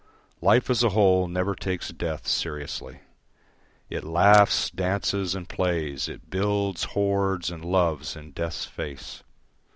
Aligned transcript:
Life 0.41 0.71
as 0.71 0.83
a 0.83 0.89
whole 0.89 1.27
never 1.27 1.53
takes 1.53 1.89
death 1.89 2.25
seriously. 2.27 3.01
It 3.87 4.03
laughs, 4.03 4.71
dances 4.71 5.35
and 5.35 5.47
plays, 5.47 6.09
it 6.09 6.31
builds, 6.31 6.85
hoards 6.97 7.51
and 7.51 7.63
loves 7.63 8.15
in 8.15 8.31
death's 8.31 8.65
face. 8.65 9.21